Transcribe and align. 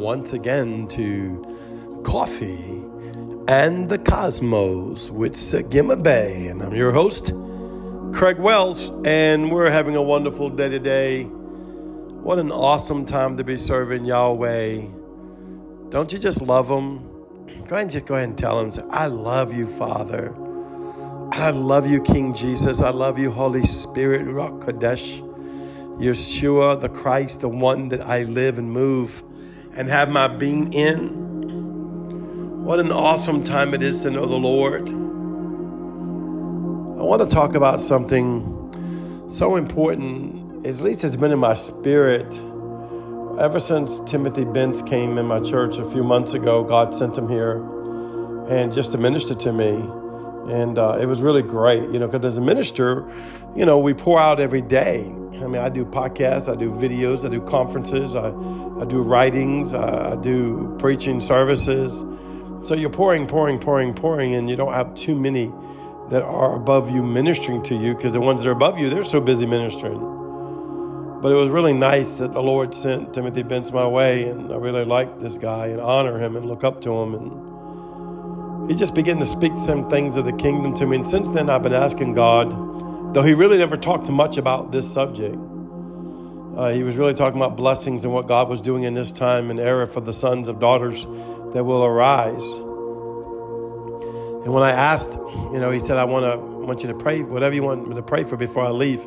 once 0.00 0.32
again 0.32 0.88
to 0.88 2.02
Coffee 2.04 2.82
and 3.48 3.90
the 3.90 3.98
Cosmos 3.98 5.10
with 5.10 5.34
Sagima 5.34 6.02
Bay. 6.02 6.46
And 6.46 6.62
I'm 6.62 6.74
your 6.74 6.90
host, 6.90 7.34
Craig 8.14 8.38
Wells, 8.38 8.90
and 9.04 9.52
we're 9.52 9.68
having 9.68 9.96
a 9.96 10.02
wonderful 10.02 10.48
day 10.48 10.70
today. 10.70 11.24
What 11.24 12.38
an 12.38 12.50
awesome 12.50 13.04
time 13.04 13.36
to 13.36 13.44
be 13.44 13.58
serving 13.58 14.06
Yahweh. 14.06 14.86
Don't 15.90 16.10
you 16.14 16.18
just 16.18 16.40
love 16.40 16.70
Him? 16.70 17.06
Go 17.66 17.76
ahead 17.76 17.82
and 17.82 17.90
just 17.90 18.06
go 18.06 18.14
ahead 18.14 18.30
and 18.30 18.38
tell 18.38 18.58
Him, 18.58 18.70
say, 18.70 18.82
I 18.88 19.06
love 19.08 19.52
you, 19.52 19.66
Father. 19.66 20.34
I 21.32 21.50
love 21.50 21.86
you, 21.86 22.00
King 22.00 22.32
Jesus. 22.32 22.80
I 22.80 22.88
love 22.88 23.18
you, 23.18 23.30
Holy 23.30 23.64
Spirit, 23.64 24.22
Ruach 24.26 24.62
Kodesh. 24.62 25.26
Yeshua, 25.98 26.80
the 26.80 26.88
Christ, 26.88 27.40
the 27.40 27.50
one 27.50 27.90
that 27.90 28.00
I 28.00 28.22
live 28.22 28.58
and 28.58 28.72
move 28.72 29.22
and 29.74 29.88
have 29.88 30.08
my 30.08 30.28
being 30.28 30.72
in. 30.72 32.64
What 32.64 32.80
an 32.80 32.92
awesome 32.92 33.42
time 33.42 33.74
it 33.74 33.82
is 33.82 34.00
to 34.02 34.10
know 34.10 34.26
the 34.26 34.36
Lord. 34.36 34.88
I 37.00 37.02
want 37.02 37.22
to 37.22 37.28
talk 37.28 37.54
about 37.54 37.80
something 37.80 39.26
so 39.28 39.56
important, 39.56 40.66
at 40.66 40.80
least 40.80 41.04
it's 41.04 41.16
been 41.16 41.32
in 41.32 41.38
my 41.38 41.54
spirit. 41.54 42.38
Ever 43.40 43.58
since 43.58 44.00
Timothy 44.00 44.44
Bentz 44.44 44.86
came 44.86 45.16
in 45.16 45.26
my 45.26 45.40
church 45.40 45.78
a 45.78 45.90
few 45.90 46.04
months 46.04 46.34
ago, 46.34 46.62
God 46.64 46.94
sent 46.94 47.16
him 47.16 47.28
here 47.28 47.56
and 48.48 48.72
just 48.72 48.92
to 48.92 48.98
minister 48.98 49.34
to 49.36 49.52
me. 49.52 49.70
And 50.52 50.78
uh, 50.78 50.98
it 51.00 51.06
was 51.06 51.22
really 51.22 51.42
great, 51.42 51.82
you 51.90 51.98
know, 51.98 52.08
because 52.08 52.24
as 52.24 52.36
a 52.36 52.40
minister, 52.40 53.08
you 53.56 53.64
know, 53.64 53.78
we 53.78 53.94
pour 53.94 54.18
out 54.20 54.40
every 54.40 54.62
day 54.62 55.12
I 55.42 55.46
mean, 55.46 55.62
I 55.62 55.68
do 55.68 55.84
podcasts, 55.84 56.52
I 56.52 56.56
do 56.56 56.70
videos, 56.70 57.24
I 57.24 57.28
do 57.28 57.40
conferences, 57.40 58.14
I, 58.14 58.28
I 58.28 58.84
do 58.84 59.02
writings, 59.02 59.74
I, 59.74 60.12
I 60.12 60.16
do 60.16 60.74
preaching 60.78 61.20
services. 61.20 62.04
So 62.62 62.74
you're 62.74 62.90
pouring, 62.90 63.26
pouring, 63.26 63.58
pouring, 63.58 63.94
pouring, 63.94 64.34
and 64.34 64.50
you 64.50 64.56
don't 64.56 64.74
have 64.74 64.94
too 64.94 65.14
many 65.14 65.52
that 66.10 66.22
are 66.22 66.56
above 66.56 66.90
you 66.90 67.02
ministering 67.02 67.62
to 67.64 67.74
you 67.74 67.94
because 67.94 68.12
the 68.12 68.20
ones 68.20 68.42
that 68.42 68.48
are 68.48 68.52
above 68.52 68.78
you, 68.78 68.90
they're 68.90 69.04
so 69.04 69.20
busy 69.20 69.46
ministering. 69.46 69.98
But 71.22 71.32
it 71.32 71.36
was 71.36 71.50
really 71.50 71.72
nice 71.72 72.16
that 72.18 72.32
the 72.32 72.42
Lord 72.42 72.74
sent 72.74 73.14
Timothy 73.14 73.42
Bentz 73.42 73.72
my 73.72 73.86
way, 73.86 74.28
and 74.28 74.52
I 74.52 74.56
really 74.56 74.84
like 74.84 75.20
this 75.20 75.38
guy 75.38 75.66
and 75.68 75.80
honor 75.80 76.18
him 76.18 76.36
and 76.36 76.46
look 76.46 76.64
up 76.64 76.80
to 76.82 76.92
him. 76.92 77.14
And 77.14 78.70
he 78.70 78.76
just 78.76 78.94
began 78.94 79.18
to 79.18 79.26
speak 79.26 79.52
some 79.58 79.88
things 79.88 80.16
of 80.16 80.24
the 80.24 80.32
kingdom 80.32 80.74
to 80.74 80.86
me. 80.86 80.96
And 80.96 81.08
since 81.08 81.30
then, 81.30 81.50
I've 81.50 81.62
been 81.62 81.74
asking 81.74 82.14
God 82.14 82.50
Though 83.12 83.22
he 83.22 83.34
really 83.34 83.58
never 83.58 83.76
talked 83.76 84.08
much 84.08 84.36
about 84.36 84.70
this 84.70 84.90
subject, 84.90 85.36
uh, 86.56 86.70
he 86.70 86.84
was 86.84 86.96
really 86.96 87.14
talking 87.14 87.40
about 87.40 87.56
blessings 87.56 88.04
and 88.04 88.14
what 88.14 88.28
God 88.28 88.48
was 88.48 88.60
doing 88.60 88.84
in 88.84 88.94
this 88.94 89.10
time 89.10 89.50
and 89.50 89.58
era 89.58 89.88
for 89.88 90.00
the 90.00 90.12
sons 90.12 90.46
of 90.46 90.60
daughters 90.60 91.04
that 91.52 91.64
will 91.64 91.84
arise. 91.84 92.44
And 94.44 94.54
when 94.54 94.62
I 94.62 94.70
asked, 94.70 95.18
you 95.52 95.58
know, 95.58 95.72
he 95.72 95.80
said, 95.80 95.96
"I 95.96 96.04
want 96.04 96.24
to 96.24 96.38
want 96.38 96.82
you 96.82 96.88
to 96.88 96.94
pray 96.94 97.22
whatever 97.22 97.52
you 97.52 97.64
want 97.64 97.88
me 97.88 97.96
to 97.96 98.02
pray 98.02 98.22
for 98.22 98.36
before 98.36 98.62
I 98.64 98.70
leave. 98.70 99.04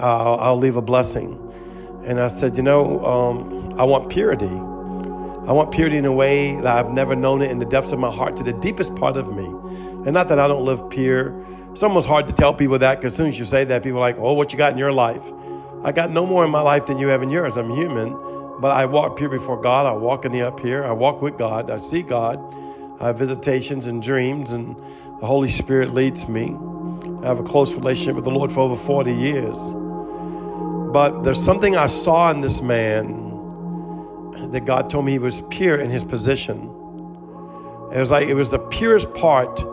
Uh, 0.00 0.34
I'll 0.34 0.58
leave 0.58 0.74
a 0.74 0.82
blessing." 0.82 1.38
And 2.04 2.18
I 2.20 2.26
said, 2.26 2.56
"You 2.56 2.64
know, 2.64 3.04
um, 3.04 3.74
I 3.78 3.84
want 3.84 4.08
purity. 4.08 4.50
I 5.46 5.52
want 5.52 5.70
purity 5.70 5.98
in 5.98 6.04
a 6.04 6.12
way 6.12 6.56
that 6.56 6.66
I've 6.66 6.90
never 6.90 7.14
known 7.14 7.42
it 7.42 7.50
in 7.52 7.60
the 7.60 7.66
depths 7.66 7.92
of 7.92 8.00
my 8.00 8.10
heart, 8.10 8.36
to 8.38 8.42
the 8.42 8.54
deepest 8.54 8.96
part 8.96 9.16
of 9.16 9.32
me. 9.32 9.44
And 10.04 10.12
not 10.12 10.26
that 10.28 10.40
I 10.40 10.48
don't 10.48 10.64
live 10.64 10.90
pure." 10.90 11.32
It's 11.74 11.82
almost 11.82 12.06
hard 12.06 12.28
to 12.28 12.32
tell 12.32 12.54
people 12.54 12.78
that 12.78 13.00
because 13.00 13.14
as 13.14 13.16
soon 13.16 13.26
as 13.26 13.36
you 13.36 13.44
say 13.44 13.64
that, 13.64 13.82
people 13.82 13.98
are 13.98 14.00
like, 14.00 14.16
oh, 14.16 14.32
what 14.34 14.52
you 14.52 14.58
got 14.58 14.70
in 14.70 14.78
your 14.78 14.92
life? 14.92 15.24
I 15.82 15.90
got 15.90 16.08
no 16.08 16.24
more 16.24 16.44
in 16.44 16.50
my 16.52 16.60
life 16.60 16.86
than 16.86 17.00
you 17.00 17.08
have 17.08 17.20
in 17.20 17.30
yours. 17.30 17.56
I'm 17.56 17.68
human, 17.68 18.12
but 18.60 18.70
I 18.70 18.86
walk 18.86 19.16
pure 19.16 19.28
before 19.28 19.60
God. 19.60 19.84
I 19.84 19.92
walk 19.92 20.24
in 20.24 20.30
the 20.30 20.42
up 20.42 20.60
here. 20.60 20.84
I 20.84 20.92
walk 20.92 21.20
with 21.20 21.36
God. 21.36 21.70
I 21.70 21.78
see 21.78 22.02
God. 22.02 22.38
I 23.00 23.08
have 23.08 23.18
visitations 23.18 23.86
and 23.86 24.00
dreams, 24.00 24.52
and 24.52 24.76
the 25.20 25.26
Holy 25.26 25.50
Spirit 25.50 25.92
leads 25.92 26.28
me. 26.28 26.56
I 27.24 27.26
have 27.26 27.40
a 27.40 27.42
close 27.42 27.74
relationship 27.74 28.14
with 28.14 28.24
the 28.24 28.30
Lord 28.30 28.52
for 28.52 28.60
over 28.60 28.76
40 28.76 29.12
years. 29.12 29.58
But 30.92 31.24
there's 31.24 31.42
something 31.42 31.76
I 31.76 31.88
saw 31.88 32.30
in 32.30 32.40
this 32.40 32.62
man 32.62 34.52
that 34.52 34.64
God 34.64 34.90
told 34.90 35.06
me 35.06 35.10
he 35.10 35.18
was 35.18 35.42
pure 35.50 35.80
in 35.80 35.90
his 35.90 36.04
position. 36.04 36.70
It 37.92 37.98
was 37.98 38.12
like 38.12 38.28
it 38.28 38.34
was 38.34 38.50
the 38.50 38.60
purest 38.60 39.12
part 39.12 39.64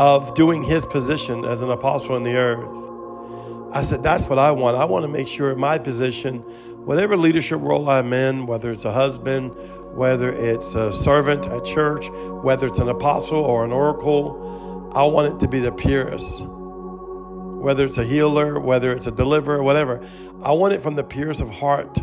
of 0.00 0.34
doing 0.34 0.62
his 0.62 0.86
position 0.86 1.44
as 1.44 1.60
an 1.60 1.68
apostle 1.68 2.16
in 2.16 2.22
the 2.22 2.34
earth. 2.34 3.70
I 3.70 3.82
said, 3.82 4.02
That's 4.02 4.26
what 4.28 4.38
I 4.38 4.50
want. 4.50 4.78
I 4.78 4.86
want 4.86 5.02
to 5.02 5.08
make 5.08 5.28
sure 5.28 5.54
my 5.54 5.76
position, 5.76 6.38
whatever 6.86 7.18
leadership 7.18 7.60
role 7.60 7.90
I'm 7.90 8.14
in, 8.14 8.46
whether 8.46 8.72
it's 8.72 8.86
a 8.86 8.92
husband, 8.92 9.52
whether 9.94 10.32
it's 10.32 10.74
a 10.74 10.90
servant 10.90 11.46
at 11.48 11.66
church, 11.66 12.08
whether 12.10 12.66
it's 12.66 12.78
an 12.78 12.88
apostle 12.88 13.40
or 13.40 13.62
an 13.62 13.72
oracle, 13.72 14.90
I 14.94 15.04
want 15.04 15.34
it 15.34 15.40
to 15.40 15.48
be 15.48 15.60
the 15.60 15.70
purest. 15.70 16.46
Whether 16.46 17.84
it's 17.84 17.98
a 17.98 18.04
healer, 18.04 18.58
whether 18.58 18.94
it's 18.94 19.06
a 19.06 19.10
deliverer, 19.10 19.62
whatever, 19.62 20.02
I 20.42 20.52
want 20.52 20.72
it 20.72 20.80
from 20.80 20.94
the 20.94 21.04
purest 21.04 21.42
of 21.42 21.50
heart. 21.50 21.98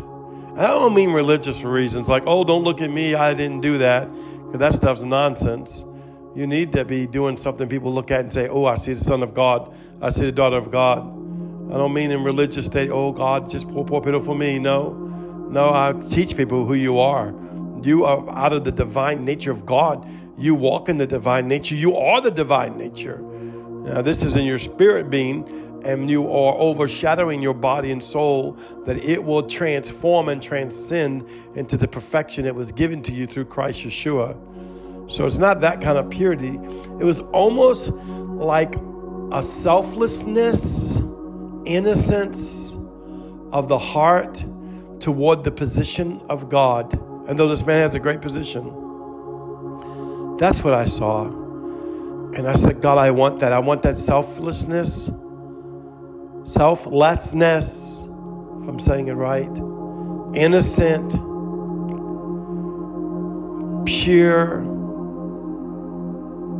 I 0.56 0.68
don't 0.68 0.94
mean 0.94 1.10
religious 1.10 1.64
reasons, 1.64 2.08
like, 2.08 2.22
oh, 2.26 2.44
don't 2.44 2.62
look 2.62 2.80
at 2.80 2.92
me, 2.92 3.16
I 3.16 3.34
didn't 3.34 3.62
do 3.62 3.78
that, 3.78 4.08
because 4.44 4.60
that 4.60 4.74
stuff's 4.74 5.02
nonsense. 5.02 5.84
You 6.38 6.46
need 6.46 6.70
to 6.74 6.84
be 6.84 7.04
doing 7.08 7.36
something 7.36 7.68
people 7.68 7.92
look 7.92 8.12
at 8.12 8.20
and 8.20 8.32
say, 8.32 8.46
Oh, 8.46 8.64
I 8.64 8.76
see 8.76 8.92
the 8.92 9.00
Son 9.00 9.24
of 9.24 9.34
God. 9.34 9.74
I 10.00 10.10
see 10.10 10.26
the 10.26 10.30
daughter 10.30 10.56
of 10.56 10.70
God. 10.70 11.00
I 11.00 11.76
don't 11.76 11.92
mean 11.92 12.12
in 12.12 12.22
religious 12.22 12.66
state, 12.66 12.90
oh 12.90 13.10
God, 13.10 13.50
just 13.50 13.68
poor, 13.68 13.84
poor, 13.84 14.00
pitiful 14.00 14.36
me. 14.36 14.60
No. 14.60 14.90
No, 15.50 15.70
I 15.70 15.94
teach 16.08 16.36
people 16.36 16.64
who 16.64 16.74
you 16.74 17.00
are. 17.00 17.34
You 17.82 18.04
are 18.04 18.30
out 18.30 18.52
of 18.52 18.62
the 18.62 18.70
divine 18.70 19.24
nature 19.24 19.50
of 19.50 19.66
God. 19.66 20.08
You 20.38 20.54
walk 20.54 20.88
in 20.88 20.96
the 20.96 21.08
divine 21.08 21.48
nature. 21.48 21.74
You 21.74 21.96
are 21.96 22.20
the 22.20 22.30
divine 22.30 22.78
nature. 22.78 23.18
Now, 23.18 24.02
this 24.02 24.22
is 24.22 24.36
in 24.36 24.44
your 24.44 24.60
spirit 24.60 25.10
being, 25.10 25.82
and 25.84 26.08
you 26.08 26.22
are 26.30 26.54
overshadowing 26.54 27.42
your 27.42 27.54
body 27.54 27.90
and 27.90 28.02
soul 28.02 28.52
that 28.84 28.96
it 28.98 29.24
will 29.24 29.42
transform 29.42 30.28
and 30.28 30.40
transcend 30.40 31.28
into 31.56 31.76
the 31.76 31.88
perfection 31.88 32.44
that 32.44 32.54
was 32.54 32.70
given 32.70 33.02
to 33.02 33.12
you 33.12 33.26
through 33.26 33.46
Christ 33.46 33.80
Yeshua. 33.82 34.36
So 35.08 35.24
it's 35.24 35.38
not 35.38 35.62
that 35.62 35.80
kind 35.80 35.96
of 35.96 36.10
purity. 36.10 36.54
It 37.00 37.04
was 37.04 37.20
almost 37.32 37.92
like 37.92 38.74
a 39.32 39.42
selflessness, 39.42 41.00
innocence 41.64 42.76
of 43.52 43.68
the 43.68 43.78
heart 43.78 44.44
toward 45.00 45.44
the 45.44 45.50
position 45.50 46.20
of 46.28 46.50
God. 46.50 46.92
And 47.26 47.38
though 47.38 47.48
this 47.48 47.64
man 47.64 47.80
has 47.82 47.94
a 47.94 48.00
great 48.00 48.20
position, 48.20 48.64
that's 50.36 50.62
what 50.62 50.74
I 50.74 50.84
saw. 50.84 51.24
And 51.24 52.46
I 52.46 52.52
said, 52.52 52.82
God, 52.82 52.98
I 52.98 53.10
want 53.10 53.40
that. 53.40 53.52
I 53.52 53.58
want 53.60 53.82
that 53.82 53.96
selflessness, 53.96 55.10
selflessness, 56.44 58.04
if 58.60 58.68
I'm 58.68 58.78
saying 58.78 59.08
it 59.08 59.14
right, 59.14 59.58
innocent, 60.34 61.12
pure 63.86 64.77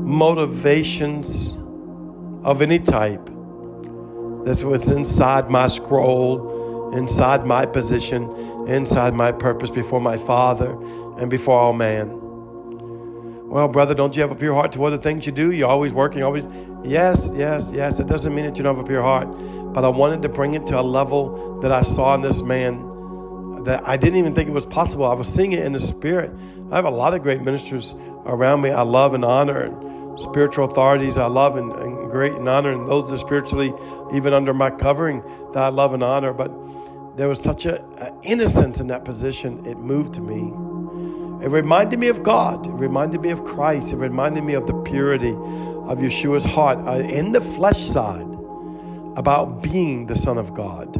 motivations 0.08 1.52
of 2.42 2.62
any 2.62 2.78
type. 2.78 3.28
That's 4.46 4.64
what's 4.64 4.90
inside 4.90 5.50
my 5.50 5.66
scroll, 5.66 6.94
inside 6.94 7.44
my 7.44 7.66
position, 7.66 8.22
inside 8.66 9.12
my 9.12 9.32
purpose 9.32 9.68
before 9.68 10.00
my 10.00 10.16
Father 10.16 10.70
and 11.18 11.28
before 11.28 11.58
all 11.58 11.74
man. 11.74 12.08
Well, 13.50 13.68
brother, 13.68 13.94
don't 13.94 14.16
you 14.16 14.22
have 14.22 14.30
a 14.30 14.34
pure 14.34 14.54
heart 14.54 14.72
toward 14.72 14.94
the 14.94 14.98
things 14.98 15.26
you 15.26 15.32
do? 15.32 15.52
You're 15.52 15.68
always 15.68 15.92
working, 15.92 16.22
always. 16.22 16.48
Yes, 16.82 17.30
yes, 17.34 17.70
yes. 17.70 18.00
It 18.00 18.06
doesn't 18.06 18.34
mean 18.34 18.46
that 18.46 18.56
you 18.56 18.62
don't 18.62 18.76
have 18.76 18.84
a 18.84 18.88
pure 18.88 19.02
heart. 19.02 19.28
But 19.74 19.84
I 19.84 19.88
wanted 19.88 20.22
to 20.22 20.30
bring 20.30 20.54
it 20.54 20.66
to 20.68 20.80
a 20.80 20.82
level 20.82 21.60
that 21.60 21.70
I 21.70 21.82
saw 21.82 22.14
in 22.14 22.22
this 22.22 22.40
man 22.40 23.64
that 23.64 23.86
I 23.86 23.98
didn't 23.98 24.16
even 24.16 24.34
think 24.34 24.48
it 24.48 24.52
was 24.52 24.64
possible. 24.64 25.04
I 25.04 25.14
was 25.14 25.28
seeing 25.28 25.52
it 25.52 25.66
in 25.66 25.72
the 25.72 25.80
spirit. 25.80 26.30
I 26.70 26.76
have 26.76 26.86
a 26.86 26.90
lot 26.90 27.12
of 27.12 27.22
great 27.22 27.42
ministers 27.42 27.94
around 28.24 28.62
me 28.62 28.70
I 28.70 28.82
love 28.82 29.12
and 29.12 29.24
honor 29.24 29.60
spiritual 30.18 30.64
authorities 30.66 31.16
I 31.16 31.26
love 31.26 31.56
and, 31.56 31.72
and 31.72 32.10
great 32.10 32.32
and 32.32 32.48
honor, 32.48 32.72
and 32.72 32.86
those 32.86 33.08
that 33.08 33.16
are 33.16 33.18
spiritually, 33.18 33.72
even 34.14 34.32
under 34.32 34.52
my 34.52 34.70
covering, 34.70 35.22
that 35.52 35.62
I 35.62 35.68
love 35.68 35.94
and 35.94 36.02
honor. 36.02 36.32
But 36.32 36.52
there 37.16 37.28
was 37.28 37.42
such 37.42 37.66
a, 37.66 37.84
a 37.98 38.12
innocence 38.22 38.80
in 38.80 38.88
that 38.88 39.04
position, 39.04 39.64
it 39.66 39.78
moved 39.78 40.20
me. 40.20 40.52
It 41.44 41.50
reminded 41.52 42.00
me 42.00 42.08
of 42.08 42.24
God. 42.24 42.66
It 42.66 42.72
reminded 42.72 43.20
me 43.20 43.30
of 43.30 43.44
Christ. 43.44 43.92
It 43.92 43.96
reminded 43.96 44.42
me 44.42 44.54
of 44.54 44.66
the 44.66 44.74
purity 44.74 45.30
of 45.30 45.98
Yeshua's 45.98 46.44
heart 46.44 46.78
uh, 46.80 46.94
in 46.94 47.30
the 47.30 47.40
flesh 47.40 47.78
side 47.78 48.26
about 49.16 49.62
being 49.62 50.06
the 50.06 50.16
Son 50.16 50.36
of 50.36 50.52
God. 50.52 50.96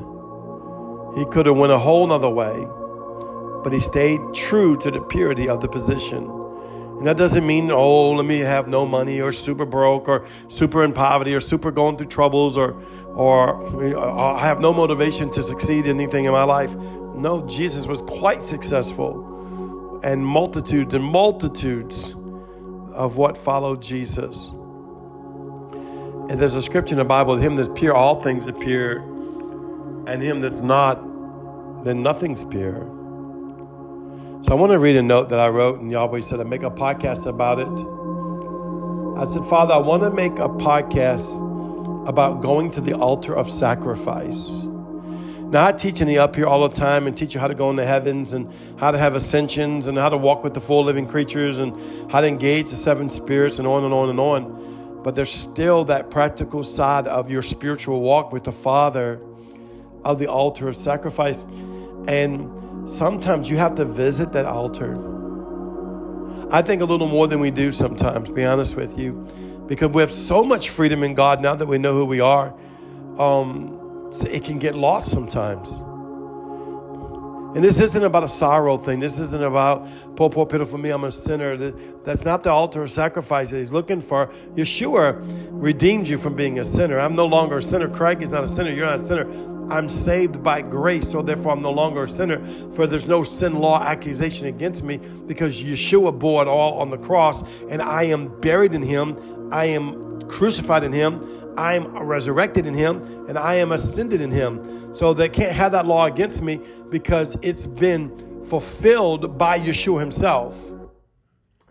He 1.17 1.25
could 1.26 1.47
have 1.47 1.56
went 1.56 1.73
a 1.73 1.79
whole 1.79 2.06
nother 2.06 2.31
way, 2.31 2.67
but 3.64 3.73
he 3.73 3.81
stayed 3.81 4.21
true 4.32 4.76
to 4.76 4.91
the 4.93 5.00
purity 5.00 5.49
of 5.49 5.61
the 5.61 5.69
position. 5.69 6.38
And 6.99 7.06
that 7.06 7.17
doesn't 7.17 7.47
mean, 7.47 7.71
oh, 7.71 8.11
let 8.11 8.27
me 8.27 8.41
have 8.41 8.67
no 8.67 8.85
money 8.85 9.21
or 9.21 9.31
super 9.31 9.65
broke 9.65 10.09
or 10.09 10.27
super 10.49 10.83
in 10.83 10.93
poverty 10.93 11.33
or 11.33 11.41
super 11.41 11.71
going 11.71 11.97
through 11.97 12.09
troubles 12.09 12.59
or, 12.59 12.75
or 13.15 13.97
I 13.97 14.45
have 14.45 14.61
no 14.61 14.75
motivation 14.75 15.31
to 15.31 15.43
succeed 15.45 15.87
in 15.87 16.00
anything 16.00 16.25
in 16.25 16.33
my 16.33 16.43
life. 16.43 16.75
No, 16.75 17.47
Jesus 17.47 17.87
was 17.87 18.03
quite 18.03 18.43
successful, 18.43 20.00
and 20.03 20.27
multitudes 20.27 20.93
and 20.95 21.05
multitudes 21.05 22.15
of 22.93 23.17
what 23.17 23.37
followed 23.39 23.81
Jesus. 23.81 24.49
And 24.49 26.31
there's 26.31 26.55
a 26.55 26.62
scripture 26.62 26.95
in 26.95 26.99
the 26.99 27.05
Bible 27.05 27.37
him 27.37 27.55
that's 27.55 27.71
pure, 27.75 27.95
all 27.95 28.21
things 28.21 28.45
pure, 28.61 28.99
and 30.09 30.21
him 30.21 30.41
that's 30.41 30.61
not, 30.61 31.03
then 31.85 32.03
nothing's 32.03 32.45
pure. 32.45 32.98
So 34.40 34.52
I 34.52 34.55
want 34.55 34.70
to 34.70 34.79
read 34.79 34.94
a 34.94 35.02
note 35.02 35.31
that 35.31 35.40
I 35.40 35.49
wrote, 35.49 35.81
and 35.81 35.90
Yahweh 35.90 36.20
said, 36.20 36.38
I 36.38 36.44
make 36.44 36.62
a 36.62 36.70
podcast 36.70 37.26
about 37.26 37.58
it. 37.58 39.20
I 39.20 39.26
said, 39.26 39.44
Father, 39.46 39.75
I 39.75 39.79
want 39.79 40.05
to 40.05 40.11
make 40.11 40.38
a 40.38 40.49
podcast 40.49 42.06
about 42.08 42.40
going 42.40 42.70
to 42.70 42.81
the 42.81 42.93
altar 42.93 43.35
of 43.35 43.50
sacrifice. 43.50 44.64
Now, 45.50 45.67
I 45.67 45.73
teach 45.73 46.00
in 46.00 46.06
the 46.06 46.19
up 46.19 46.37
here 46.37 46.46
all 46.46 46.69
the 46.69 46.75
time 46.75 47.08
and 47.08 47.17
teach 47.17 47.35
you 47.35 47.40
how 47.40 47.49
to 47.49 47.55
go 47.55 47.69
in 47.70 47.76
the 47.76 47.85
heavens 47.85 48.32
and 48.32 48.52
how 48.79 48.93
to 48.93 48.99
have 48.99 49.17
ascensions 49.17 49.88
and 49.88 49.99
how 49.99 50.08
to 50.08 50.17
walk 50.17 50.44
with 50.44 50.55
the 50.55 50.61
four 50.61 50.85
living 50.85 51.08
creatures 51.08 51.58
and 51.58 52.11
how 52.11 52.20
to 52.20 52.29
engage 52.29 52.70
the 52.70 52.76
seven 52.76 53.11
spirits 53.11 53.58
and 53.58 53.67
on 53.67 53.82
and 53.82 53.93
on 53.93 54.08
and 54.08 54.20
on. 54.20 55.00
But 55.02 55.17
there's 55.17 55.32
still 55.32 55.87
that 55.87 56.11
practical 56.11 56.62
side 56.62 57.08
of 57.08 57.29
your 57.29 57.43
spiritual 57.43 58.02
walk 58.02 58.31
with 58.31 58.44
the 58.44 58.52
Father 58.52 59.20
of 60.05 60.20
the 60.20 60.29
altar 60.29 60.69
of 60.69 60.76
sacrifice. 60.76 61.44
And 62.06 62.68
sometimes 62.86 63.48
you 63.50 63.56
have 63.56 63.75
to 63.76 63.84
visit 63.84 64.32
that 64.32 64.46
altar. 64.46 64.96
I 66.50 66.62
think 66.62 66.80
a 66.80 66.84
little 66.84 67.08
more 67.08 67.26
than 67.26 67.40
we 67.40 67.50
do 67.50 67.72
sometimes, 67.72 68.30
be 68.30 68.44
honest 68.44 68.75
with 68.75 68.98
you, 68.98 69.12
because 69.66 69.90
we 69.90 70.00
have 70.00 70.12
so 70.12 70.44
much 70.44 70.70
freedom 70.70 71.02
in 71.02 71.14
God 71.14 71.42
now 71.42 71.54
that 71.54 71.66
we 71.66 71.76
know 71.78 71.92
who 71.92 72.06
we 72.06 72.20
are. 72.20 72.54
Um, 73.19 74.10
it 74.26 74.44
can 74.44 74.58
get 74.58 74.75
lost 74.75 75.10
sometimes. 75.10 75.82
And 77.54 77.64
this 77.64 77.80
isn't 77.80 78.04
about 78.04 78.25
a 78.25 78.28
sorrow 78.28 78.76
thing. 78.76 79.00
This 79.00 79.19
isn't 79.19 79.42
about, 79.42 79.88
poor, 80.16 80.28
poor, 80.28 80.46
pitiful 80.46 80.78
me, 80.78 80.90
I'm 80.90 81.04
a 81.04 81.10
sinner. 81.10 81.56
That's 82.04 82.25
not 82.25 82.42
the 82.42 82.50
altar 82.50 82.82
of 82.82 82.90
sacrifice 82.90 83.50
that 83.50 83.58
he's 83.58 83.72
looking 83.72 84.00
for. 84.00 84.30
Yeshua 84.54 85.19
redeemed 85.50 86.08
you 86.08 86.19
from 86.19 86.36
being 86.36 86.58
a 86.58 86.64
sinner. 86.64 86.98
I'm 87.00 87.16
no 87.16 87.26
longer 87.26 87.56
a 87.56 87.62
sinner. 87.62 87.88
Craig 87.88 88.22
is 88.22 88.32
not 88.32 88.44
a 88.44 88.48
sinner. 88.48 88.70
You're 88.70 88.86
not 88.86 89.00
a 89.00 89.04
sinner. 89.04 89.25
I'm 89.70 89.88
saved 89.88 90.43
by 90.43 90.62
grace, 90.62 91.11
so 91.11 91.23
therefore 91.23 91.53
I'm 91.53 91.62
no 91.62 91.73
longer 91.73 92.05
a 92.05 92.09
sinner. 92.09 92.44
For 92.75 92.87
there's 92.87 93.06
no 93.06 93.23
sin 93.23 93.55
law 93.55 93.82
accusation 93.82 94.47
against 94.47 94.82
me 94.82 94.99
because 94.99 95.62
Yeshua 95.62 96.19
bore 96.19 96.43
it 96.43 96.49
all 96.49 96.79
on 96.79 96.91
the 96.91 96.99
cross, 96.99 97.43
and 97.69 97.82
I 97.82 98.05
am 98.05 98.41
buried 98.41 98.75
in 98.75 98.82
him. 98.82 99.49
I 99.53 99.67
am 99.67 100.20
crucified 100.23 100.85
in 100.85 100.93
him. 100.93 101.38
I 101.59 101.75
am 101.75 101.99
resurrected 101.99 102.67
in 102.67 102.75
him 102.75 103.03
and 103.29 103.37
I 103.37 103.55
am 103.55 103.73
ascended 103.73 104.20
in 104.20 104.31
him. 104.31 104.94
So 104.94 105.12
they 105.12 105.29
can't 105.29 105.53
have 105.53 105.73
that 105.73 105.87
law 105.87 106.06
against 106.06 106.41
me 106.41 106.61
because 106.88 107.37
it's 107.43 107.67
been 107.67 108.44
fulfilled 108.44 109.37
by 109.37 109.59
Yeshua 109.59 109.99
himself. 109.99 110.73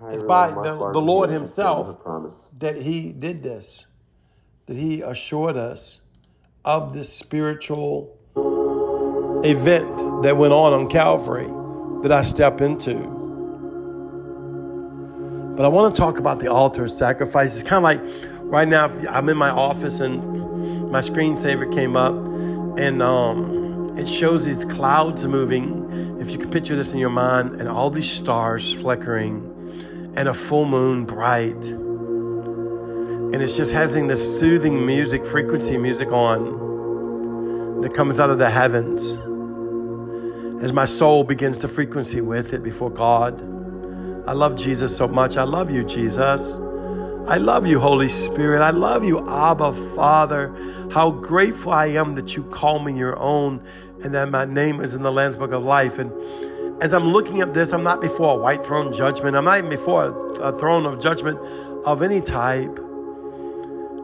It's 0.10 0.24
by 0.24 0.50
the, 0.50 0.92
the 0.92 1.02
Lord 1.02 1.30
himself 1.30 1.98
that 2.60 2.76
he 2.76 3.12
did 3.14 3.42
this, 3.42 3.86
that 4.68 4.76
he 4.76 5.02
assured 5.02 5.56
us 5.56 6.02
of 6.68 6.94
this 6.94 7.12
spiritual 7.12 8.14
event 9.46 9.98
that 10.22 10.36
went 10.36 10.52
on 10.52 10.74
on 10.74 10.90
Calvary 10.90 11.48
that 12.02 12.12
I 12.12 12.24
step 12.24 12.60
into. 12.60 12.94
But 15.56 15.64
I 15.64 15.70
want 15.70 15.96
to 15.96 16.00
talk 16.00 16.20
about 16.20 16.40
the 16.40 16.52
altar 16.52 16.90
sacrifice. 16.90 17.58
It's 17.58 17.68
kind 17.68 17.78
of 17.78 17.84
like 17.84 18.02
right 18.44 18.68
now 18.68 18.88
I'm 19.10 19.30
in 19.30 19.38
my 19.38 19.50
office 19.50 20.02
and 20.02 20.92
my 20.92 21.00
screensaver 21.00 21.74
came 21.74 21.96
up 21.96 22.14
and 22.78 23.02
um, 23.02 23.98
it 23.98 24.10
shows 24.10 24.44
these 24.44 24.66
clouds 24.66 25.26
moving. 25.26 26.18
If 26.20 26.32
you 26.32 26.38
can 26.38 26.50
picture 26.50 26.76
this 26.76 26.92
in 26.92 27.00
your 27.00 27.10
mind, 27.10 27.62
and 27.62 27.70
all 27.70 27.90
these 27.90 28.12
stars 28.12 28.74
flickering, 28.74 30.14
and 30.18 30.28
a 30.28 30.34
full 30.34 30.66
moon 30.66 31.06
bright, 31.06 31.56
and 33.34 33.42
it's 33.42 33.58
just 33.58 33.74
having 33.74 34.08
this 34.08 34.40
soothing 34.40 34.86
music, 34.86 35.26
frequency 35.26 35.78
music 35.78 36.12
on 36.12 37.82
that 37.82 37.94
comes 37.94 38.20
out 38.20 38.30
of 38.30 38.40
the 38.40 38.50
heavens 38.50 39.18
as 40.64 40.72
my 40.72 40.86
soul 40.86 41.24
begins 41.24 41.58
to 41.60 41.68
frequency 41.68 42.22
with 42.22 42.54
it 42.54 42.64
before 42.64 42.90
God. 42.90 43.42
I 44.28 44.32
love 44.32 44.56
Jesus 44.56 44.96
so 44.96 45.08
much. 45.08 45.38
I 45.38 45.44
love 45.44 45.70
you, 45.70 45.84
Jesus. 45.84 46.54
I 47.28 47.38
love 47.38 47.68
you, 47.68 47.80
Holy 47.80 48.10
Spirit. 48.10 48.62
I 48.62 48.70
love 48.70 49.04
you, 49.04 49.20
Abba, 49.30 49.74
Father. 49.96 50.56
How 50.92 51.12
grateful 51.12 51.74
I 51.74 51.88
am 51.88 52.16
that 52.16 52.36
you 52.36 52.44
call 52.46 52.80
me 52.80 52.98
your 52.98 53.20
own 53.20 53.62
and 54.04 54.16
that 54.16 54.32
my 54.32 54.46
name 54.46 54.80
is 54.80 54.96
in 54.96 55.04
the 55.04 55.12
Lamb's 55.12 55.36
Book 55.36 55.52
of 55.52 55.64
Life. 55.64 56.00
And 56.00 56.12
as 56.82 56.94
I'm 56.94 57.12
looking 57.12 57.42
at 57.42 57.54
this, 57.54 57.74
I'm 57.74 57.84
not 57.84 58.00
before 58.00 58.38
a 58.38 58.42
white 58.42 58.66
throne 58.66 58.94
judgment. 58.94 59.36
I'm 59.36 59.44
not 59.46 59.58
even 59.58 59.70
before 59.70 60.40
a 60.42 60.58
throne 60.58 60.86
of 60.86 61.02
judgment 61.02 61.38
of 61.86 62.02
any 62.02 62.22
type. 62.22 62.80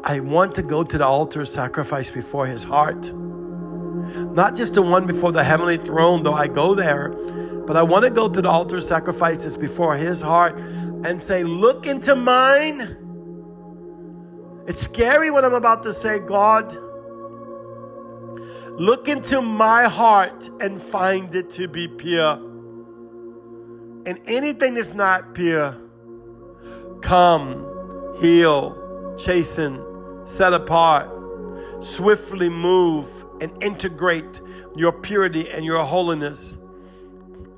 I 0.03 0.19
want 0.19 0.55
to 0.55 0.63
go 0.63 0.83
to 0.83 0.97
the 0.97 1.05
altar 1.05 1.45
sacrifice 1.45 2.11
before 2.11 2.45
his 2.45 2.63
heart. 2.63 3.13
Not 3.13 4.55
just 4.55 4.73
the 4.73 4.81
one 4.81 5.07
before 5.07 5.31
the 5.31 5.43
heavenly 5.43 5.77
throne, 5.77 6.23
though 6.23 6.33
I 6.33 6.47
go 6.47 6.75
there, 6.75 7.09
but 7.65 7.77
I 7.77 7.83
want 7.83 8.03
to 8.03 8.09
go 8.09 8.27
to 8.27 8.41
the 8.41 8.49
altar 8.49 8.81
sacrifices 8.81 9.55
before 9.55 9.95
his 9.95 10.21
heart 10.21 10.57
and 10.57 11.21
say, 11.21 11.43
Look 11.43 11.85
into 11.85 12.15
mine 12.15 12.97
it's 14.65 14.81
scary 14.81 15.29
what 15.29 15.43
I'm 15.43 15.53
about 15.53 15.83
to 15.83 15.93
say, 15.93 16.19
God. 16.19 16.77
Look 18.79 19.07
into 19.07 19.41
my 19.41 19.83
heart 19.89 20.49
and 20.61 20.81
find 20.81 21.35
it 21.35 21.49
to 21.51 21.67
be 21.67 21.87
pure. 21.87 22.35
And 24.05 24.19
anything 24.25 24.75
that's 24.75 24.93
not 24.93 25.33
pure, 25.33 25.77
come, 27.01 28.15
heal, 28.19 29.15
chasten, 29.17 29.83
set 30.25 30.53
apart, 30.53 31.09
swiftly 31.81 32.49
move 32.49 33.07
and 33.41 33.51
integrate 33.63 34.41
your 34.75 34.91
purity 34.91 35.49
and 35.49 35.65
your 35.65 35.83
holiness 35.83 36.57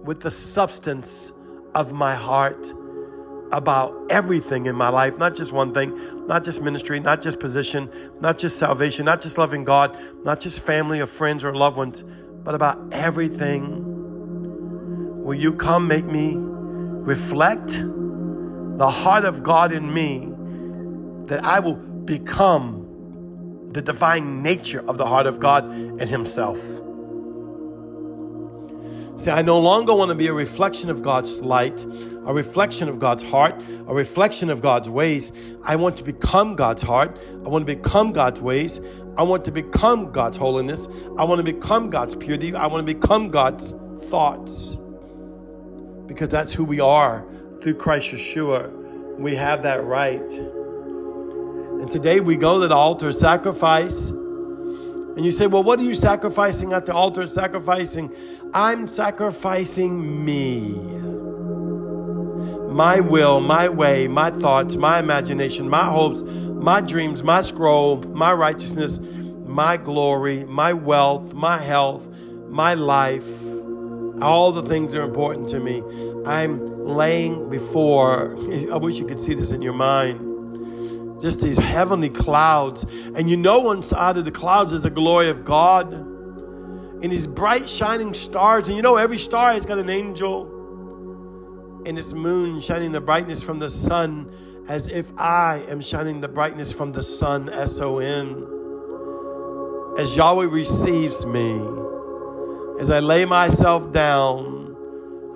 with 0.04 0.22
the 0.22 0.32
substance 0.32 1.32
of 1.74 1.92
my 1.92 2.16
heart 2.16 2.74
about 3.52 3.96
everything 4.10 4.66
in 4.66 4.76
my 4.76 4.90
life, 4.90 5.18
not 5.18 5.36
just 5.36 5.52
one 5.52 5.74
thing, 5.74 6.28
not 6.28 6.44
just 6.44 6.62
ministry, 6.62 7.00
not 7.00 7.22
just 7.22 7.40
position, 7.40 7.90
not 8.20 8.38
just 8.38 8.58
salvation, 8.58 9.06
not 9.06 9.22
just 9.22 9.38
loving 9.38 9.64
God, 9.64 9.98
not 10.24 10.40
just 10.40 10.60
family 10.60 11.00
or 11.00 11.06
friends 11.06 11.44
or 11.44 11.54
loved 11.54 11.78
ones, 11.78 12.04
but 12.44 12.56
about 12.56 12.80
everything. 12.92 13.84
Will 15.24 15.36
you 15.36 15.54
come 15.54 15.88
make 15.88 16.06
me 16.06 16.36
reflect 16.38 17.70
the 18.78 18.90
heart 18.90 19.26
of 19.26 19.44
God 19.44 19.72
in 19.72 19.94
me 19.94 20.32
that 21.28 21.44
I 21.44 21.60
will 21.60 21.80
become 22.06 23.70
the 23.72 23.82
divine 23.82 24.42
nature 24.42 24.84
of 24.88 24.98
the 24.98 25.06
heart 25.06 25.28
of 25.28 25.40
God 25.40 25.66
and 25.66 26.10
Himself? 26.10 26.60
See, 29.18 29.32
I 29.32 29.42
no 29.44 29.60
longer 29.60 29.96
want 29.96 30.10
to 30.10 30.16
be 30.16 30.28
a 30.28 30.34
reflection 30.34 30.90
of 30.90 31.02
God's 31.02 31.40
light, 31.40 31.86
a 32.26 32.34
reflection 32.34 32.90
of 32.90 33.00
God's 33.00 33.24
heart, 33.24 33.56
a 33.88 33.94
reflection 33.94 34.50
of 34.50 34.62
God's 34.62 34.90
ways. 34.90 35.32
I 35.64 35.78
want 35.78 35.96
to 35.98 36.04
become 36.04 36.56
God's 36.56 36.82
heart. 36.82 37.18
I 37.46 37.48
want 37.48 37.66
to 37.66 37.76
become 37.76 38.12
God's 38.12 38.42
ways. 38.42 38.82
I 39.18 39.24
want 39.24 39.46
to 39.46 39.52
become 39.52 40.12
God's 40.12 40.36
holiness. 40.36 40.90
I 41.18 41.24
want 41.24 41.46
to 41.46 41.54
become 41.54 41.90
God's 41.90 42.16
purity. 42.16 42.54
I 42.54 42.68
want 42.68 42.86
to 42.86 42.94
become 42.94 43.30
God's 43.30 43.74
thoughts. 44.02 44.78
Because 46.08 46.28
that's 46.28 46.52
who 46.52 46.66
we 46.66 46.82
are 46.82 47.26
through 47.62 47.76
Christ 47.76 48.10
Yeshua. 48.10 48.70
We 49.18 49.36
have 49.36 49.64
that 49.64 49.82
right. 49.86 50.30
And 51.86 51.92
today 51.92 52.20
we 52.20 52.36
go 52.36 52.60
to 52.60 52.68
the 52.68 52.76
altar 52.76 53.12
sacrifice. 53.12 54.10
And 54.10 55.24
you 55.24 55.30
say, 55.30 55.46
well, 55.46 55.62
what 55.62 55.78
are 55.78 55.84
you 55.84 55.94
sacrificing 55.94 56.74
at 56.74 56.88
the 56.88 56.96
altar? 56.96 57.28
Sacrificing. 57.28 58.12
I'm 58.56 58.88
sacrificing 58.88 60.26
me. 60.26 60.72
My 62.74 63.02
will, 63.02 63.40
my 63.40 63.70
way, 63.70 64.08
my 64.08 64.32
thoughts, 64.32 64.78
my 64.78 64.98
imagination, 64.98 65.70
my 65.70 65.86
hopes, 65.86 66.24
my 66.24 66.82
dreams, 66.82 67.22
my 67.22 67.42
scroll, 67.42 67.98
my 67.98 68.34
righteousness, 68.34 69.00
my 69.46 69.78
glory, 69.78 70.44
my 70.44 70.74
wealth, 70.74 71.36
my 71.36 71.60
health, 71.60 72.08
my 72.50 72.74
life. 72.74 73.30
All 74.24 74.52
the 74.52 74.64
things 74.64 74.96
are 74.96 75.04
important 75.04 75.50
to 75.50 75.60
me. 75.60 75.84
I'm 76.26 76.88
laying 76.88 77.48
before, 77.52 78.36
I 78.74 78.78
wish 78.78 78.98
you 78.98 79.06
could 79.06 79.20
see 79.20 79.36
this 79.36 79.52
in 79.52 79.62
your 79.62 79.74
mind 79.74 80.25
just 81.26 81.42
these 81.42 81.58
heavenly 81.58 82.10
clouds. 82.10 82.84
And 82.84 83.28
you 83.28 83.36
know, 83.36 83.72
inside 83.72 84.16
of 84.18 84.26
the 84.26 84.32
clouds 84.32 84.72
is 84.72 84.84
the 84.84 84.92
glory 84.92 85.30
of 85.30 85.44
God. 85.44 85.92
And 85.92 87.12
these 87.12 87.26
bright 87.26 87.68
shining 87.68 88.14
stars. 88.14 88.68
And 88.68 88.78
you 88.78 88.84
know, 88.84 88.96
every 88.96 89.18
star 89.18 89.52
has 89.54 89.66
got 89.66 89.80
an 89.80 89.90
angel. 89.90 90.44
And 91.88 91.98
its 91.98 92.14
moon 92.14 92.62
shining 92.62 92.92
the 92.92 93.02
brightness 93.02 93.42
from 93.42 93.58
the 93.58 93.72
sun 93.72 94.30
as 94.68 94.88
if 94.88 95.12
I 95.18 95.66
am 95.68 95.82
shining 95.82 96.22
the 96.22 96.28
brightness 96.28 96.72
from 96.72 96.92
the 96.92 97.02
sun, 97.02 97.50
S 97.50 97.80
O 97.80 97.98
N. 97.98 98.46
As 99.98 100.16
Yahweh 100.16 100.46
receives 100.46 101.26
me, 101.26 101.60
as 102.80 102.92
I 102.92 103.00
lay 103.00 103.26
myself 103.26 103.92
down, 103.92 104.55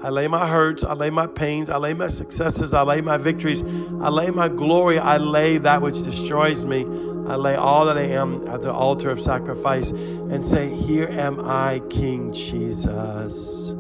I 0.02 0.10
lay 0.10 0.28
my 0.28 0.48
hurts, 0.48 0.84
I 0.84 0.94
lay 0.94 1.10
my 1.10 1.28
pains, 1.28 1.70
I 1.70 1.78
lay 1.78 1.94
my 1.94 2.08
successes, 2.08 2.74
I 2.74 2.84
lay 2.84 3.02
my 3.02 3.18
victories, 3.18 3.64
I 3.64 4.10
lay 4.10 4.30
my 4.32 4.48
glory, 4.48 4.98
I 4.98 5.18
lay 5.18 5.58
that 5.58 5.82
which 5.82 6.04
destroys 6.04 6.64
me. 6.64 6.86
I 7.30 7.36
lay 7.36 7.56
all 7.56 7.86
that 7.86 7.98
I 7.98 8.06
am 8.06 8.48
at 8.48 8.64
the 8.64 8.74
altar 8.74 9.12
of 9.12 9.22
sacrifice 9.22 9.92
and 9.92 10.44
say, 10.44 10.74
Here 10.74 11.08
am 11.08 11.40
I, 11.40 11.80
King 11.90 12.34
Jesus. 12.34 13.76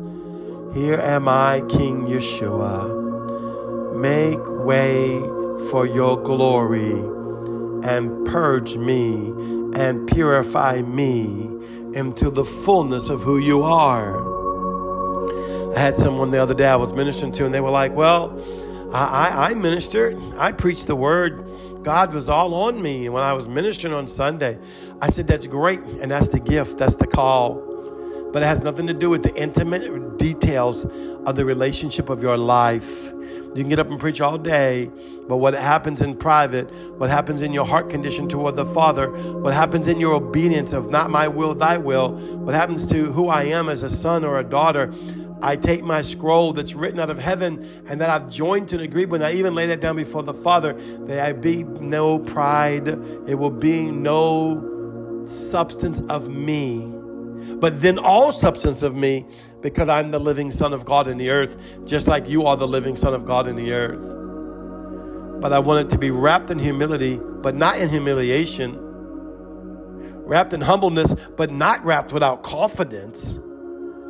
Here 0.75 0.99
am 0.99 1.27
I, 1.27 1.63
King 1.67 2.05
Yeshua. 2.05 2.99
Make 3.95 4.39
way 4.65 5.19
for 5.71 5.87
your 5.87 6.21
glory 6.21 6.91
and 7.89 8.23
purge 8.27 8.77
me 8.77 9.29
and 9.73 10.07
purify 10.07 10.83
me 10.83 11.49
into 11.95 12.29
the 12.29 12.45
fullness 12.45 13.09
of 13.09 13.21
who 13.21 13.39
you 13.39 13.63
are. 13.63 14.28
I 15.79 15.81
had 15.81 15.97
someone 15.97 16.29
the 16.29 16.39
other 16.39 16.53
day 16.53 16.67
I 16.67 16.75
was 16.75 16.91
ministering 16.91 17.31
to, 17.31 17.45
and 17.45 17.53
they 17.53 17.61
were 17.61 17.69
like, 17.69 17.93
Well, 17.93 18.37
I, 18.91 19.51
I, 19.51 19.53
ministered, 19.53 20.21
I 20.37 20.51
preached 20.51 20.87
the 20.87 20.95
word. 20.95 21.83
God 21.83 22.13
was 22.13 22.27
all 22.27 22.53
on 22.53 22.81
me 22.81 23.07
when 23.07 23.23
I 23.23 23.31
was 23.31 23.47
ministering 23.47 23.93
on 23.93 24.09
Sunday. 24.09 24.59
I 25.01 25.09
said, 25.09 25.25
That's 25.25 25.47
great, 25.47 25.79
and 25.79 26.11
that's 26.11 26.27
the 26.27 26.39
gift, 26.41 26.77
that's 26.77 26.97
the 26.97 27.07
call. 27.07 27.68
But 28.31 28.43
it 28.43 28.45
has 28.45 28.61
nothing 28.61 28.87
to 28.87 28.93
do 28.93 29.09
with 29.09 29.23
the 29.23 29.35
intimate 29.35 30.17
details 30.17 30.85
of 31.25 31.35
the 31.35 31.45
relationship 31.45 32.09
of 32.09 32.21
your 32.21 32.37
life. 32.37 33.11
You 33.11 33.55
can 33.55 33.69
get 33.69 33.79
up 33.79 33.89
and 33.89 33.99
preach 33.99 34.21
all 34.21 34.37
day, 34.37 34.91
but 35.27 35.37
what 35.37 35.55
happens 35.55 36.01
in 36.01 36.15
private, 36.15 36.71
what 36.99 37.09
happens 37.09 37.41
in 37.41 37.53
your 37.53 37.65
heart 37.65 37.89
condition 37.89 38.29
toward 38.29 38.55
the 38.55 38.65
Father, 38.65 39.09
what 39.09 39.53
happens 39.53 39.87
in 39.87 39.99
your 39.99 40.13
obedience 40.13 40.73
of 40.73 40.89
not 40.89 41.09
my 41.09 41.27
will, 41.27 41.55
thy 41.55 41.77
will, 41.77 42.13
what 42.13 42.53
happens 42.53 42.87
to 42.91 43.11
who 43.11 43.27
I 43.27 43.43
am 43.43 43.67
as 43.67 43.81
a 43.81 43.89
son 43.89 44.23
or 44.23 44.39
a 44.39 44.43
daughter, 44.43 44.93
I 45.41 45.55
take 45.55 45.83
my 45.83 46.01
scroll 46.01 46.53
that's 46.53 46.73
written 46.73 46.99
out 46.99 47.09
of 47.09 47.17
heaven 47.17 47.83
and 47.87 48.01
that 48.01 48.09
I've 48.09 48.29
joined 48.29 48.67
to 48.69 48.75
an 48.75 48.81
agreement. 48.81 49.23
I 49.23 49.31
even 49.33 49.55
lay 49.55 49.67
that 49.67 49.79
down 49.79 49.95
before 49.95 50.21
the 50.21 50.33
Father 50.33 50.73
that 51.05 51.25
I 51.25 51.33
be 51.33 51.63
no 51.63 52.19
pride. 52.19 52.87
It 52.87 53.35
will 53.35 53.49
be 53.49 53.91
no 53.91 55.23
substance 55.25 56.01
of 56.09 56.27
me, 56.27 56.91
but 57.55 57.81
then 57.81 57.97
all 57.97 58.31
substance 58.31 58.83
of 58.83 58.95
me 58.95 59.25
because 59.61 59.89
I'm 59.89 60.11
the 60.11 60.19
living 60.19 60.51
Son 60.51 60.73
of 60.73 60.85
God 60.85 61.07
in 61.07 61.17
the 61.17 61.29
earth, 61.29 61.57
just 61.85 62.07
like 62.07 62.27
you 62.27 62.45
are 62.45 62.57
the 62.57 62.67
living 62.67 62.95
Son 62.95 63.13
of 63.13 63.25
God 63.25 63.47
in 63.47 63.55
the 63.55 63.73
earth. 63.73 65.41
But 65.41 65.53
I 65.53 65.59
want 65.59 65.85
it 65.85 65.89
to 65.91 65.97
be 65.97 66.11
wrapped 66.11 66.51
in 66.51 66.59
humility, 66.59 67.19
but 67.41 67.55
not 67.55 67.79
in 67.79 67.89
humiliation. 67.89 68.77
Wrapped 70.25 70.53
in 70.53 70.61
humbleness, 70.61 71.15
but 71.37 71.51
not 71.51 71.83
wrapped 71.83 72.13
without 72.13 72.43
confidence 72.43 73.39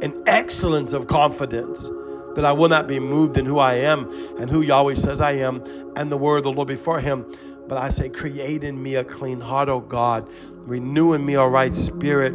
an 0.01 0.23
excellence 0.27 0.93
of 0.93 1.07
confidence 1.07 1.89
that 2.35 2.45
I 2.45 2.53
will 2.53 2.69
not 2.69 2.87
be 2.87 2.99
moved 2.99 3.37
in 3.37 3.45
who 3.45 3.59
I 3.59 3.75
am 3.75 4.09
and 4.39 4.49
who 4.49 4.61
Yahweh 4.61 4.95
says 4.95 5.19
I 5.19 5.33
am 5.33 5.63
and 5.95 6.11
the 6.11 6.17
word 6.17 6.37
of 6.37 6.43
the 6.43 6.51
Lord 6.51 6.67
before 6.67 6.99
him. 6.99 7.25
But 7.67 7.77
I 7.77 7.89
say, 7.89 8.09
create 8.09 8.63
in 8.63 8.81
me 8.81 8.95
a 8.95 9.03
clean 9.03 9.41
heart, 9.41 9.69
O 9.69 9.79
God. 9.79 10.27
Renew 10.53 11.13
in 11.13 11.25
me 11.25 11.35
a 11.35 11.45
right 11.45 11.75
spirit. 11.75 12.33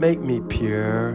Make 0.00 0.20
me 0.20 0.40
pure. 0.40 1.12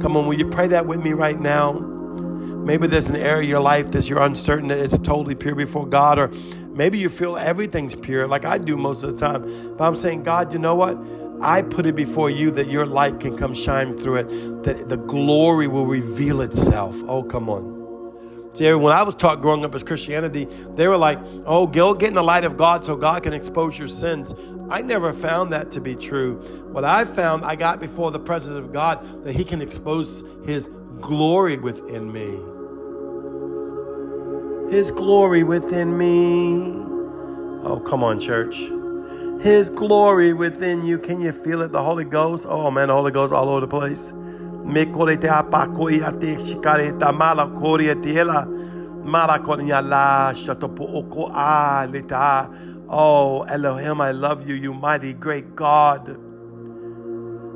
Come 0.00 0.16
on, 0.16 0.26
will 0.26 0.38
you 0.38 0.48
pray 0.48 0.66
that 0.68 0.86
with 0.86 1.02
me 1.02 1.12
right 1.12 1.38
now? 1.38 1.72
Maybe 1.72 2.86
there's 2.86 3.08
an 3.08 3.16
area 3.16 3.42
of 3.42 3.50
your 3.50 3.60
life 3.60 3.90
that 3.90 4.08
you're 4.08 4.22
uncertain 4.22 4.68
that 4.68 4.78
it's 4.78 4.98
totally 4.98 5.34
pure 5.34 5.54
before 5.54 5.86
God, 5.86 6.18
or 6.18 6.28
maybe 6.28 6.98
you 6.98 7.10
feel 7.10 7.36
everything's 7.36 7.94
pure, 7.94 8.26
like 8.26 8.46
I 8.46 8.56
do 8.56 8.78
most 8.78 9.02
of 9.02 9.10
the 9.10 9.18
time. 9.18 9.76
But 9.76 9.84
I'm 9.84 9.94
saying, 9.94 10.22
God, 10.22 10.54
you 10.54 10.58
know 10.58 10.74
what? 10.74 10.96
I 11.42 11.60
put 11.60 11.84
it 11.84 11.94
before 11.94 12.30
you 12.30 12.50
that 12.52 12.68
your 12.68 12.86
light 12.86 13.20
can 13.20 13.36
come 13.36 13.52
shine 13.52 13.98
through 13.98 14.16
it, 14.16 14.62
that 14.62 14.88
the 14.88 14.96
glory 14.96 15.66
will 15.66 15.84
reveal 15.84 16.40
itself. 16.40 16.96
Oh, 17.06 17.22
come 17.22 17.50
on. 17.50 17.81
See, 18.54 18.70
when 18.74 18.94
I 18.94 19.02
was 19.02 19.14
taught 19.14 19.40
growing 19.40 19.64
up 19.64 19.74
as 19.74 19.82
Christianity, 19.82 20.46
they 20.74 20.86
were 20.86 20.98
like, 20.98 21.18
oh, 21.46 21.66
go 21.66 21.94
get 21.94 22.08
in 22.08 22.14
the 22.14 22.22
light 22.22 22.44
of 22.44 22.58
God 22.58 22.84
so 22.84 22.96
God 22.96 23.22
can 23.22 23.32
expose 23.32 23.78
your 23.78 23.88
sins. 23.88 24.34
I 24.68 24.82
never 24.82 25.12
found 25.12 25.52
that 25.52 25.70
to 25.72 25.80
be 25.80 25.96
true. 25.96 26.36
What 26.70 26.84
I 26.84 27.06
found, 27.06 27.44
I 27.44 27.56
got 27.56 27.80
before 27.80 28.10
the 28.10 28.18
presence 28.18 28.56
of 28.56 28.72
God 28.72 29.24
that 29.24 29.34
He 29.34 29.44
can 29.44 29.62
expose 29.62 30.22
His 30.44 30.68
glory 31.00 31.56
within 31.56 32.12
me. 32.12 32.40
His 34.70 34.90
glory 34.90 35.44
within 35.44 35.96
me. 35.96 36.72
Oh, 37.64 37.80
come 37.80 38.04
on, 38.04 38.20
church. 38.20 38.56
His 39.42 39.70
glory 39.70 40.32
within 40.32 40.84
you. 40.84 40.98
Can 40.98 41.20
you 41.20 41.32
feel 41.32 41.62
it? 41.62 41.72
The 41.72 41.82
Holy 41.82 42.04
Ghost. 42.04 42.46
Oh 42.48 42.70
man, 42.70 42.88
the 42.88 42.94
Holy 42.94 43.10
Ghost 43.10 43.32
all 43.32 43.48
over 43.48 43.60
the 43.60 43.68
place. 43.68 44.12
Oh, 52.88 53.42
Elohim, 53.42 54.00
I 54.00 54.12
love 54.12 54.48
you, 54.48 54.54
you 54.54 54.74
mighty 54.74 55.14
great 55.14 55.56
God. 55.56 56.16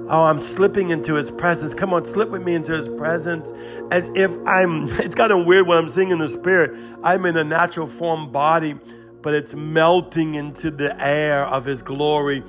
Oh, 0.08 0.24
I'm 0.24 0.40
slipping 0.40 0.90
into 0.90 1.14
his 1.14 1.30
presence. 1.30 1.74
Come 1.74 1.92
on, 1.94 2.04
slip 2.04 2.30
with 2.30 2.42
me 2.42 2.54
into 2.54 2.72
his 2.72 2.88
presence. 2.88 3.52
As 3.90 4.10
if 4.14 4.30
I'm, 4.46 4.88
it's 5.00 5.14
kind 5.14 5.32
of 5.32 5.46
weird 5.46 5.66
when 5.66 5.78
I'm 5.78 5.88
singing 5.88 6.18
the 6.18 6.28
spirit. 6.28 6.70
I'm 7.02 7.26
in 7.26 7.36
a 7.36 7.44
natural 7.44 7.86
form 7.86 8.32
body 8.32 8.74
but 9.26 9.34
it's 9.34 9.54
melting 9.54 10.36
into 10.36 10.70
the 10.70 10.96
air 11.04 11.44
of 11.46 11.64
His 11.64 11.82
glory 11.82 12.44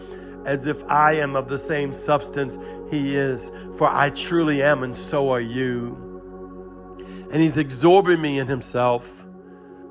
as 0.47 0.65
if 0.65 0.81
I 0.85 1.13
am 1.15 1.35
of 1.35 1.49
the 1.49 1.59
same 1.59 1.93
substance 1.93 2.57
He 2.89 3.15
is. 3.15 3.51
For 3.77 3.87
I 3.87 4.09
truly 4.09 4.63
am, 4.63 4.81
and 4.81 4.95
so 4.95 5.29
are 5.29 5.41
you. 5.41 5.95
And 7.31 7.41
He's 7.41 7.57
absorbing 7.57 8.21
me 8.21 8.39
in 8.39 8.47
Himself. 8.47 9.25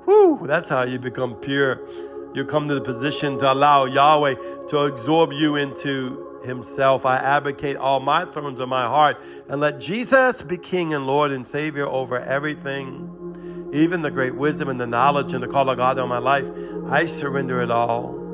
Whew, 0.06 0.46
that's 0.46 0.70
how 0.70 0.84
you 0.84 0.98
become 0.98 1.34
pure. 1.34 1.86
You 2.34 2.44
come 2.44 2.68
to 2.68 2.74
the 2.74 2.80
position 2.80 3.38
to 3.38 3.52
allow 3.52 3.84
Yahweh 3.84 4.34
to 4.70 4.78
absorb 4.78 5.32
you 5.32 5.56
into 5.56 6.40
Himself. 6.44 7.04
I 7.04 7.16
advocate 7.16 7.76
all 7.76 8.00
my 8.00 8.24
thrones 8.24 8.58
of 8.58 8.68
my 8.68 8.86
heart 8.86 9.22
and 9.48 9.60
let 9.60 9.78
Jesus 9.78 10.40
be 10.40 10.56
King 10.56 10.94
and 10.94 11.06
Lord 11.06 11.32
and 11.32 11.46
Savior 11.46 11.86
over 11.86 12.18
everything 12.18 13.12
even 13.72 14.00
the 14.00 14.10
great 14.10 14.34
wisdom 14.34 14.68
and 14.68 14.80
the 14.80 14.86
knowledge 14.86 15.32
and 15.32 15.42
the 15.42 15.48
call 15.48 15.68
of 15.68 15.76
God 15.76 15.98
on 15.98 16.08
my 16.08 16.18
life, 16.18 16.46
I 16.88 17.04
surrender 17.04 17.60
it 17.60 17.70
all 17.70 18.25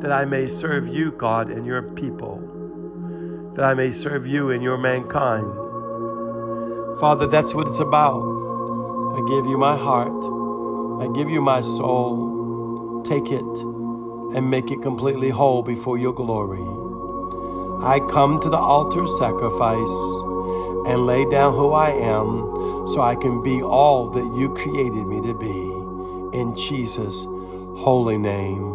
that 0.00 0.12
I 0.12 0.24
may 0.24 0.46
serve 0.46 0.88
you, 0.88 1.12
God, 1.12 1.50
and 1.50 1.66
your 1.66 1.82
people, 1.82 3.52
that 3.54 3.64
I 3.64 3.74
may 3.74 3.90
serve 3.90 4.26
you 4.26 4.50
and 4.50 4.62
your 4.62 4.78
mankind. 4.78 5.46
Father, 7.00 7.26
that's 7.26 7.54
what 7.54 7.68
it's 7.68 7.80
about. 7.80 8.20
I 8.20 9.20
give 9.28 9.46
you 9.46 9.58
my 9.58 9.76
heart, 9.76 10.12
I 11.02 11.12
give 11.14 11.30
you 11.30 11.40
my 11.40 11.60
soul. 11.62 13.02
Take 13.04 13.30
it 13.30 13.42
and 14.34 14.50
make 14.50 14.70
it 14.70 14.82
completely 14.82 15.30
whole 15.30 15.62
before 15.62 15.96
your 15.96 16.12
glory. 16.12 16.58
I 17.84 18.00
come 18.10 18.40
to 18.40 18.48
the 18.48 18.58
altar 18.58 19.06
sacrifice 19.06 19.96
and 20.88 21.06
lay 21.06 21.24
down 21.30 21.54
who 21.54 21.72
I 21.72 21.90
am 21.90 22.88
so 22.88 23.02
I 23.02 23.14
can 23.14 23.42
be 23.42 23.62
all 23.62 24.10
that 24.10 24.38
you 24.38 24.52
created 24.54 25.06
me 25.06 25.20
to 25.22 25.34
be. 25.34 26.38
In 26.38 26.56
Jesus' 26.56 27.24
holy 27.78 28.18
name. 28.18 28.72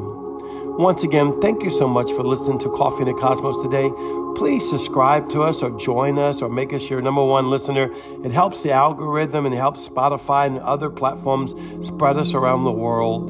Once 0.80 1.04
again, 1.04 1.40
thank 1.42 1.64
you 1.64 1.70
so 1.70 1.86
much 1.86 2.10
for 2.14 2.24
listening 2.24 2.58
to 2.58 2.70
Coffee 2.70 3.02
in 3.02 3.08
the 3.08 3.14
Cosmos 3.14 3.62
today. 3.62 3.92
Please 4.36 4.68
subscribe 4.68 5.30
to 5.30 5.42
us 5.44 5.62
or 5.62 5.70
join 5.78 6.18
us 6.18 6.42
or 6.42 6.50
make 6.50 6.72
us 6.72 6.90
your 6.90 7.02
number 7.02 7.24
one 7.24 7.50
listener. 7.50 7.92
It 8.24 8.32
helps 8.32 8.64
the 8.64 8.72
algorithm 8.72 9.46
and 9.46 9.54
it 9.54 9.58
helps 9.58 9.88
Spotify 9.88 10.48
and 10.48 10.60
other 10.60 10.90
platforms 10.90 11.54
spread 11.86 12.18
us 12.18 12.34
around 12.34 12.64
the 12.64 12.72
world. 12.72 13.30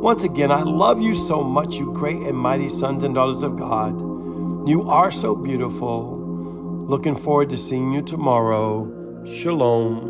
Once 0.00 0.22
again, 0.22 0.52
I 0.52 0.62
love 0.62 1.02
you 1.02 1.14
so 1.14 1.42
much, 1.42 1.74
you 1.74 1.92
great 1.92 2.22
and 2.22 2.38
mighty 2.38 2.68
sons 2.68 3.02
and 3.02 3.16
daughters 3.16 3.42
of 3.42 3.56
God. 3.56 3.98
You 4.68 4.88
are 4.88 5.10
so 5.10 5.34
beautiful. 5.34 6.18
Looking 6.88 7.16
forward 7.16 7.50
to 7.50 7.58
seeing 7.58 7.90
you 7.90 8.00
tomorrow. 8.00 9.26
Shalom. 9.26 10.09